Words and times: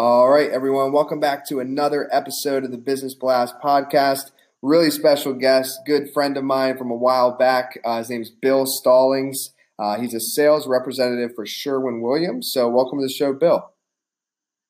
All 0.00 0.30
right, 0.30 0.48
everyone, 0.48 0.92
welcome 0.92 1.18
back 1.18 1.44
to 1.48 1.58
another 1.58 2.08
episode 2.12 2.62
of 2.62 2.70
the 2.70 2.78
Business 2.78 3.14
Blast 3.14 3.56
podcast. 3.60 4.30
Really 4.62 4.92
special 4.92 5.32
guest, 5.32 5.80
good 5.86 6.12
friend 6.14 6.36
of 6.36 6.44
mine 6.44 6.78
from 6.78 6.92
a 6.92 6.94
while 6.94 7.36
back. 7.36 7.80
Uh, 7.84 7.98
his 7.98 8.08
name 8.08 8.22
is 8.22 8.30
Bill 8.30 8.64
Stallings. 8.64 9.54
Uh, 9.76 9.98
he's 9.98 10.14
a 10.14 10.20
sales 10.20 10.68
representative 10.68 11.32
for 11.34 11.44
Sherwin 11.44 12.00
Williams. 12.00 12.52
So, 12.54 12.68
welcome 12.68 13.00
to 13.00 13.06
the 13.06 13.12
show, 13.12 13.32
Bill. 13.32 13.72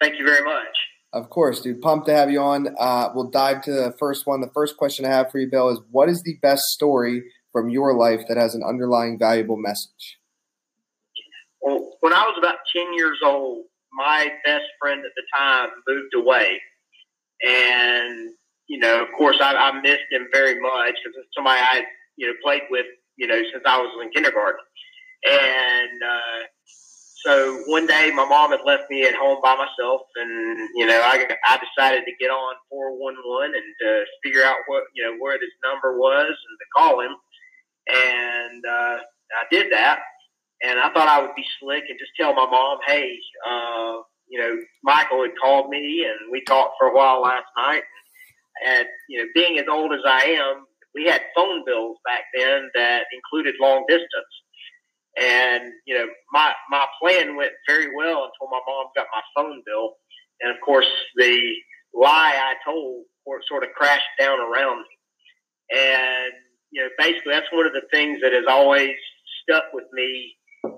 Thank 0.00 0.16
you 0.16 0.24
very 0.24 0.44
much. 0.44 0.76
Of 1.12 1.28
course, 1.28 1.60
dude. 1.60 1.80
Pumped 1.80 2.06
to 2.06 2.14
have 2.14 2.30
you 2.30 2.38
on. 2.38 2.76
Uh, 2.78 3.08
we'll 3.12 3.28
dive 3.28 3.62
to 3.62 3.72
the 3.72 3.96
first 3.98 4.28
one. 4.28 4.42
The 4.42 4.52
first 4.54 4.76
question 4.76 5.04
I 5.04 5.08
have 5.08 5.32
for 5.32 5.40
you, 5.40 5.50
Bill, 5.50 5.70
is 5.70 5.80
what 5.90 6.08
is 6.08 6.22
the 6.22 6.38
best 6.40 6.62
story 6.66 7.24
from 7.50 7.68
your 7.68 7.94
life 7.94 8.20
that 8.28 8.36
has 8.36 8.54
an 8.54 8.62
underlying 8.62 9.18
valuable 9.18 9.56
message? 9.56 10.20
Well, 11.60 11.96
when 11.98 12.12
I 12.12 12.22
was 12.22 12.36
about 12.38 12.58
10 12.72 12.94
years 12.94 13.18
old, 13.24 13.64
my 13.96 14.28
best 14.44 14.66
friend 14.80 15.00
at 15.04 15.12
the 15.16 15.22
time 15.34 15.70
moved 15.88 16.14
away. 16.14 16.60
And, 17.44 18.30
you 18.68 18.78
know, 18.78 19.02
of 19.02 19.08
course, 19.16 19.38
I, 19.40 19.54
I 19.54 19.80
missed 19.80 20.10
him 20.10 20.28
very 20.32 20.60
much 20.60 20.94
because 21.02 21.16
it's 21.18 21.34
somebody 21.34 21.60
I, 21.60 21.84
you 22.16 22.26
know, 22.26 22.34
played 22.42 22.62
with, 22.70 22.86
you 23.16 23.26
know, 23.26 23.40
since 23.52 23.64
I 23.66 23.78
was 23.78 23.90
in 24.02 24.10
kindergarten. 24.10 24.60
And 25.24 26.02
uh, 26.02 26.44
so 27.24 27.62
one 27.66 27.86
day 27.86 28.12
my 28.14 28.26
mom 28.26 28.50
had 28.50 28.60
left 28.64 28.90
me 28.90 29.04
at 29.04 29.14
home 29.14 29.40
by 29.42 29.56
myself, 29.56 30.02
and, 30.16 30.68
you 30.74 30.86
know, 30.86 31.00
I, 31.02 31.26
I 31.44 31.58
decided 31.58 32.04
to 32.04 32.12
get 32.20 32.30
on 32.30 32.54
411 32.70 33.54
and 33.56 33.90
uh, 33.90 34.04
figure 34.22 34.44
out 34.44 34.56
what, 34.66 34.84
you 34.94 35.04
know, 35.04 35.16
where 35.18 35.38
this 35.38 35.50
number 35.64 35.98
was 35.98 36.28
and 36.28 36.58
to 36.60 36.66
call 36.76 37.00
him. 37.00 37.16
And 37.88 38.64
uh, 38.64 38.98
I 39.00 39.44
did 39.50 39.72
that 39.72 40.00
and 40.66 40.80
I 40.80 40.92
thought 40.92 41.08
I 41.08 41.20
would 41.20 41.34
be 41.36 41.44
slick 41.60 41.84
and 41.88 41.98
just 41.98 42.12
tell 42.18 42.34
my 42.34 42.46
mom, 42.46 42.78
hey, 42.86 43.16
uh, 43.46 44.02
you 44.28 44.40
know, 44.40 44.56
Michael 44.82 45.22
had 45.22 45.38
called 45.40 45.70
me 45.70 46.04
and 46.04 46.30
we 46.32 46.42
talked 46.42 46.74
for 46.78 46.88
a 46.88 46.94
while 46.94 47.22
last 47.22 47.46
night. 47.56 47.82
And, 48.66 48.86
you 49.08 49.18
know, 49.18 49.26
being 49.34 49.58
as 49.58 49.66
old 49.70 49.92
as 49.92 50.00
I 50.04 50.24
am, 50.24 50.64
we 50.94 51.04
had 51.04 51.22
phone 51.36 51.62
bills 51.64 51.98
back 52.04 52.24
then 52.36 52.70
that 52.74 53.04
included 53.12 53.54
long 53.60 53.84
distance. 53.86 54.08
And, 55.20 55.72
you 55.86 55.96
know, 55.96 56.06
my, 56.32 56.52
my 56.70 56.86
plan 57.00 57.36
went 57.36 57.52
very 57.68 57.94
well 57.94 58.24
until 58.24 58.50
my 58.50 58.60
mom 58.66 58.86
got 58.96 59.06
my 59.14 59.22
phone 59.36 59.62
bill. 59.64 59.94
And 60.40 60.50
of 60.50 60.56
course, 60.64 60.88
the 61.16 61.52
lie 61.94 62.34
I 62.34 62.54
told 62.64 63.04
sort 63.48 63.62
of 63.62 63.70
crashed 63.76 64.04
down 64.18 64.40
around 64.40 64.78
me. 64.78 65.78
And, 65.78 66.32
you 66.70 66.82
know, 66.82 66.88
basically 66.98 67.32
that's 67.32 67.52
one 67.52 67.66
of 67.66 67.72
the 67.72 67.86
things 67.92 68.20
that 68.22 68.32
has 68.32 68.44
always 68.48 68.94
stuck 69.42 69.64
with 69.72 69.84
me 69.92 70.36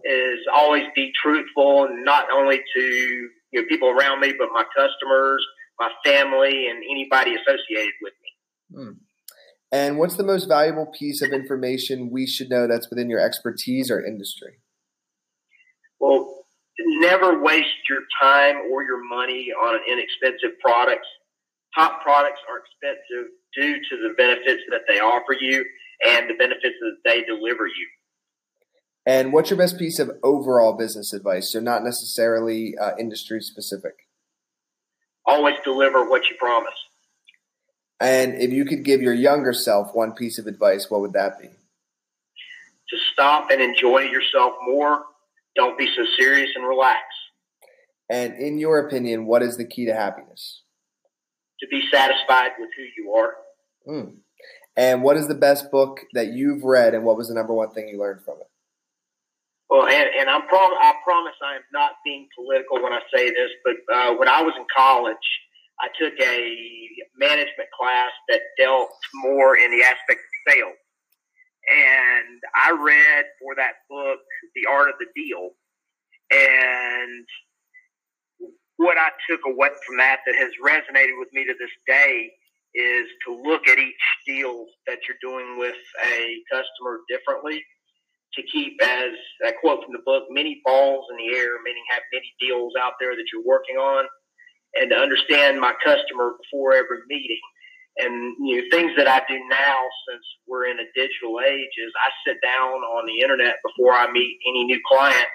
is 0.08 0.40
always 0.52 0.84
be 0.94 1.12
truthful, 1.22 1.88
not 1.90 2.26
only 2.32 2.60
to 2.74 2.80
you 2.82 3.30
know 3.52 3.62
people 3.68 3.90
around 3.90 4.20
me, 4.20 4.32
but 4.38 4.48
my 4.52 4.64
customers, 4.76 5.44
my 5.78 5.90
family, 6.04 6.68
and 6.68 6.82
anybody 6.90 7.34
associated 7.34 7.94
with 8.02 8.14
me. 8.22 8.76
Hmm. 8.76 8.92
And 9.70 9.98
what's 9.98 10.16
the 10.16 10.24
most 10.24 10.48
valuable 10.48 10.86
piece 10.86 11.20
of 11.20 11.30
information 11.30 12.10
we 12.10 12.26
should 12.26 12.48
know 12.48 12.66
that's 12.66 12.88
within 12.88 13.10
your 13.10 13.20
expertise 13.20 13.90
or 13.90 14.02
industry? 14.04 14.60
Well, 16.00 16.38
never 16.78 17.42
waste 17.42 17.84
your 17.88 18.00
time 18.20 18.56
or 18.72 18.82
your 18.82 19.04
money 19.04 19.48
on 19.52 19.74
an 19.74 19.82
inexpensive 19.90 20.58
products. 20.60 21.06
Top 21.76 22.02
products 22.02 22.40
are 22.48 22.62
expensive 22.64 23.30
due 23.54 23.74
to 23.74 24.08
the 24.08 24.14
benefits 24.16 24.62
that 24.70 24.82
they 24.88 25.00
offer 25.00 25.36
you 25.38 25.64
and 26.06 26.30
the 26.30 26.34
benefits 26.34 26.76
that 26.80 26.96
they 27.04 27.22
deliver 27.22 27.66
you. 27.66 27.88
And 29.08 29.32
what's 29.32 29.48
your 29.48 29.56
best 29.56 29.78
piece 29.78 29.98
of 29.98 30.10
overall 30.22 30.74
business 30.74 31.14
advice? 31.14 31.50
So, 31.50 31.60
not 31.60 31.82
necessarily 31.82 32.76
uh, 32.76 32.90
industry 32.98 33.40
specific. 33.40 34.06
Always 35.24 35.54
deliver 35.64 36.06
what 36.06 36.28
you 36.28 36.36
promise. 36.38 36.74
And 37.98 38.34
if 38.34 38.52
you 38.52 38.66
could 38.66 38.84
give 38.84 39.00
your 39.00 39.14
younger 39.14 39.54
self 39.54 39.94
one 39.94 40.12
piece 40.12 40.38
of 40.38 40.46
advice, 40.46 40.90
what 40.90 41.00
would 41.00 41.14
that 41.14 41.40
be? 41.40 41.46
To 41.46 42.96
stop 43.14 43.50
and 43.50 43.62
enjoy 43.62 44.00
yourself 44.00 44.52
more. 44.66 45.06
Don't 45.56 45.78
be 45.78 45.86
so 45.96 46.04
serious 46.18 46.50
and 46.54 46.68
relax. 46.68 47.00
And 48.10 48.34
in 48.34 48.58
your 48.58 48.78
opinion, 48.78 49.24
what 49.24 49.42
is 49.42 49.56
the 49.56 49.64
key 49.64 49.86
to 49.86 49.94
happiness? 49.94 50.64
To 51.60 51.66
be 51.68 51.82
satisfied 51.90 52.50
with 52.58 52.68
who 52.76 52.84
you 53.02 53.12
are. 53.14 53.34
Mm. 53.88 54.16
And 54.76 55.02
what 55.02 55.16
is 55.16 55.28
the 55.28 55.34
best 55.34 55.70
book 55.70 56.00
that 56.12 56.28
you've 56.28 56.62
read, 56.62 56.94
and 56.94 57.04
what 57.04 57.16
was 57.16 57.28
the 57.28 57.34
number 57.34 57.54
one 57.54 57.70
thing 57.70 57.88
you 57.88 57.98
learned 57.98 58.22
from 58.22 58.36
it? 58.42 58.48
Well, 59.70 59.86
and, 59.86 60.08
and 60.18 60.30
I'm 60.30 60.46
prom- 60.48 60.78
I 60.80 60.94
promise 61.04 61.34
I 61.42 61.56
am 61.56 61.62
not 61.72 61.92
being 62.04 62.28
political 62.36 62.82
when 62.82 62.92
I 62.92 63.00
say 63.14 63.30
this, 63.30 63.50
but 63.64 63.76
uh, 63.94 64.14
when 64.14 64.28
I 64.28 64.42
was 64.42 64.54
in 64.56 64.64
college, 64.74 65.16
I 65.80 65.88
took 66.00 66.14
a 66.20 66.88
management 67.18 67.68
class 67.78 68.10
that 68.28 68.40
dealt 68.58 68.90
more 69.14 69.56
in 69.56 69.70
the 69.70 69.84
aspect 69.84 70.20
of 70.20 70.52
sales. 70.54 70.78
And 71.68 72.40
I 72.56 72.70
read 72.72 73.24
for 73.40 73.54
that 73.56 73.84
book, 73.90 74.20
The 74.54 74.70
Art 74.70 74.88
of 74.88 74.94
the 74.98 75.06
Deal. 75.14 75.50
And 76.32 77.26
what 78.76 78.96
I 78.96 79.10
took 79.28 79.40
away 79.46 79.68
from 79.86 79.98
that 79.98 80.20
that 80.26 80.36
has 80.36 80.50
resonated 80.64 81.18
with 81.18 81.28
me 81.32 81.44
to 81.44 81.54
this 81.60 81.70
day 81.86 82.30
is 82.74 83.06
to 83.26 83.34
look 83.34 83.68
at 83.68 83.78
each 83.78 83.94
deal 84.26 84.66
that 84.86 84.98
you're 85.06 85.18
doing 85.20 85.58
with 85.58 85.76
a 86.06 86.36
customer 86.50 87.00
differently 87.08 87.62
to 88.34 88.42
keep 88.52 88.80
as 88.82 89.12
a 89.46 89.52
quote 89.60 89.84
from 89.84 89.92
the 89.92 90.02
book, 90.04 90.24
many 90.30 90.60
balls 90.64 91.06
in 91.10 91.16
the 91.16 91.36
air, 91.36 91.56
meaning 91.64 91.82
have 91.90 92.02
many 92.12 92.32
deals 92.40 92.72
out 92.80 92.92
there 93.00 93.16
that 93.16 93.24
you're 93.32 93.44
working 93.44 93.76
on, 93.76 94.04
and 94.80 94.90
to 94.90 94.96
understand 94.96 95.60
my 95.60 95.72
customer 95.84 96.34
before 96.42 96.74
every 96.74 97.00
meeting. 97.08 97.40
And 97.98 98.36
you 98.46 98.56
know, 98.56 98.62
things 98.70 98.92
that 98.96 99.08
I 99.08 99.22
do 99.28 99.38
now, 99.48 99.78
since 100.08 100.22
we're 100.46 100.66
in 100.66 100.78
a 100.78 100.86
digital 100.94 101.40
age, 101.44 101.74
is 101.78 101.92
I 101.98 102.10
sit 102.26 102.36
down 102.44 102.78
on 102.94 103.06
the 103.06 103.20
internet 103.20 103.56
before 103.64 103.92
I 103.92 104.10
meet 104.12 104.38
any 104.46 104.64
new 104.64 104.80
client, 104.86 105.26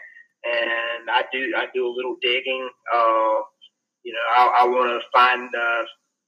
and 0.46 1.10
I 1.10 1.24
do 1.32 1.54
I 1.58 1.68
do 1.74 1.88
a 1.88 1.94
little 1.96 2.16
digging. 2.22 2.70
Uh, 2.94 3.42
you 4.04 4.14
know, 4.14 4.26
I, 4.36 4.62
I 4.62 4.64
want 4.66 5.02
to 5.02 5.08
find 5.14 5.50
uh, 5.54 5.84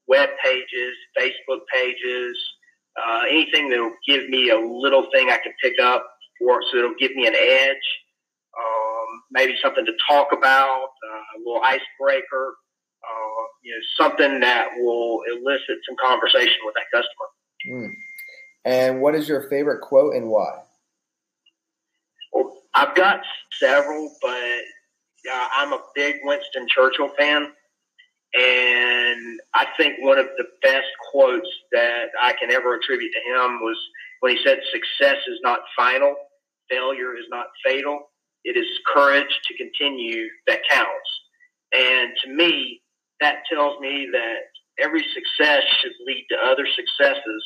web 0.07 0.29
pages, 0.43 0.95
Facebook 1.17 1.61
pages, 1.73 2.37
uh, 3.01 3.21
anything 3.29 3.69
that 3.69 3.79
will 3.79 3.95
give 4.07 4.27
me 4.29 4.49
a 4.49 4.59
little 4.59 5.07
thing 5.13 5.29
I 5.29 5.37
can 5.37 5.53
pick 5.61 5.79
up 5.81 6.05
for 6.39 6.61
so 6.71 6.77
it'll 6.77 6.95
give 6.99 7.15
me 7.15 7.27
an 7.27 7.35
edge, 7.35 7.87
um, 8.57 9.21
maybe 9.31 9.55
something 9.61 9.85
to 9.85 9.93
talk 10.09 10.27
about, 10.31 10.89
uh, 11.07 11.37
a 11.37 11.37
little 11.39 11.61
icebreaker, 11.63 12.55
uh, 13.03 13.43
you 13.63 13.71
know, 13.71 13.81
something 13.97 14.39
that 14.41 14.69
will 14.77 15.21
elicit 15.31 15.77
some 15.87 15.95
conversation 16.01 16.57
with 16.65 16.75
that 16.75 16.85
customer. 16.91 17.27
Mm. 17.69 17.93
And 18.65 19.01
what 19.01 19.15
is 19.15 19.29
your 19.29 19.47
favorite 19.49 19.81
quote 19.81 20.15
and 20.15 20.27
why? 20.29 20.59
Well, 22.33 22.61
I've 22.73 22.95
got 22.95 23.21
several, 23.59 24.11
but 24.21 24.61
uh, 25.31 25.47
I'm 25.57 25.73
a 25.73 25.81
big 25.93 26.17
Winston 26.23 26.67
Churchill 26.67 27.09
fan. 27.17 27.51
And 28.33 29.39
I 29.53 29.67
think 29.77 29.95
one 29.99 30.17
of 30.17 30.25
the 30.37 30.45
best 30.61 30.87
quotes 31.11 31.47
that 31.71 32.07
I 32.21 32.33
can 32.33 32.51
ever 32.51 32.75
attribute 32.75 33.13
to 33.13 33.19
him 33.19 33.61
was 33.61 33.77
when 34.21 34.35
he 34.35 34.43
said, 34.43 34.59
Success 34.71 35.17
is 35.27 35.39
not 35.43 35.59
final, 35.77 36.15
failure 36.69 37.15
is 37.15 37.25
not 37.29 37.47
fatal. 37.63 38.11
It 38.43 38.57
is 38.57 38.67
courage 38.93 39.39
to 39.47 39.57
continue 39.57 40.27
that 40.47 40.61
counts. 40.69 41.09
And 41.73 42.11
to 42.23 42.33
me, 42.33 42.81
that 43.21 43.37
tells 43.51 43.79
me 43.79 44.07
that 44.11 44.39
every 44.79 45.03
success 45.13 45.63
should 45.81 45.93
lead 46.05 46.25
to 46.29 46.37
other 46.37 46.67
successes. 46.67 47.43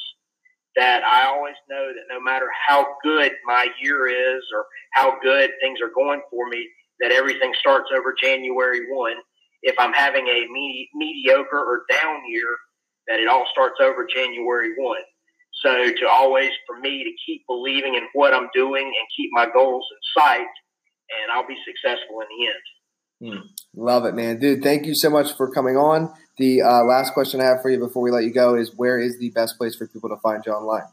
That 0.75 1.03
I 1.03 1.25
always 1.25 1.55
know 1.69 1.87
that 1.87 2.13
no 2.13 2.19
matter 2.21 2.47
how 2.67 2.85
good 3.03 3.31
my 3.45 3.67
year 3.81 4.07
is 4.07 4.43
or 4.53 4.65
how 4.93 5.19
good 5.21 5.51
things 5.61 5.79
are 5.81 5.91
going 5.93 6.21
for 6.29 6.47
me, 6.47 6.67
that 6.99 7.11
everything 7.11 7.53
starts 7.59 7.89
over 7.95 8.13
January 8.21 8.81
1. 8.89 9.13
If 9.63 9.75
I'm 9.79 9.93
having 9.93 10.27
a 10.27 10.47
me- 10.51 10.89
mediocre 10.93 11.57
or 11.57 11.83
down 11.89 12.21
year, 12.29 12.55
that 13.07 13.19
it 13.19 13.27
all 13.27 13.45
starts 13.51 13.77
over 13.81 14.05
January 14.05 14.73
1. 14.77 14.97
So 15.61 15.91
to 15.91 16.07
always, 16.07 16.51
for 16.65 16.79
me, 16.79 17.03
to 17.03 17.11
keep 17.25 17.45
believing 17.47 17.95
in 17.95 18.03
what 18.13 18.33
I'm 18.33 18.49
doing 18.53 18.85
and 18.85 19.07
keep 19.15 19.29
my 19.33 19.47
goals 19.51 19.85
in 19.91 20.21
sight, 20.21 20.39
and 20.41 21.31
I'll 21.33 21.47
be 21.47 21.57
successful 21.65 22.21
in 22.21 22.27
the 22.37 22.47
end. 22.47 22.63
Hmm. 23.21 23.47
Love 23.75 24.05
it, 24.05 24.15
man. 24.15 24.39
Dude, 24.39 24.63
thank 24.63 24.85
you 24.85 24.95
so 24.95 25.09
much 25.09 25.33
for 25.33 25.51
coming 25.51 25.75
on. 25.75 26.13
The 26.37 26.61
uh, 26.61 26.83
last 26.83 27.13
question 27.13 27.41
I 27.41 27.45
have 27.45 27.61
for 27.61 27.69
you 27.69 27.77
before 27.77 28.01
we 28.01 28.11
let 28.11 28.23
you 28.23 28.33
go 28.33 28.55
is 28.55 28.73
where 28.77 28.97
is 28.97 29.19
the 29.19 29.29
best 29.31 29.57
place 29.57 29.75
for 29.75 29.87
people 29.87 30.09
to 30.09 30.15
find 30.23 30.41
you 30.45 30.53
online? 30.53 30.87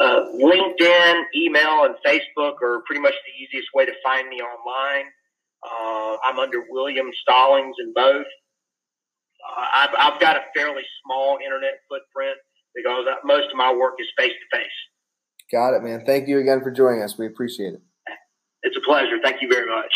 Uh, 0.00 0.26
LinkedIn, 0.34 1.22
email, 1.34 1.84
and 1.84 1.96
Facebook 2.06 2.62
are 2.62 2.82
pretty 2.86 3.00
much 3.00 3.14
the 3.26 3.42
easiest 3.42 3.68
way 3.74 3.84
to 3.84 3.92
find 4.04 4.28
me 4.28 4.36
online. 4.36 5.06
Uh, 5.64 6.16
I'm 6.22 6.38
under 6.38 6.64
William 6.68 7.10
Stallings 7.22 7.74
in 7.80 7.92
both. 7.92 8.26
Uh, 9.44 9.66
I've, 9.74 9.90
I've 9.98 10.20
got 10.20 10.36
a 10.36 10.42
fairly 10.54 10.82
small 11.02 11.38
internet 11.44 11.80
footprint 11.88 12.38
because 12.74 13.04
most 13.24 13.50
of 13.50 13.56
my 13.56 13.72
work 13.72 13.94
is 13.98 14.06
face 14.18 14.32
to 14.32 14.58
face. 14.58 14.76
Got 15.52 15.74
it, 15.74 15.82
man. 15.82 16.04
Thank 16.04 16.28
you 16.28 16.40
again 16.40 16.62
for 16.62 16.70
joining 16.70 17.02
us. 17.02 17.18
We 17.18 17.26
appreciate 17.26 17.74
it. 17.74 17.82
It's 18.62 18.76
a 18.76 18.84
pleasure. 18.84 19.18
Thank 19.22 19.42
you 19.42 19.48
very 19.48 19.68
much. 19.68 19.92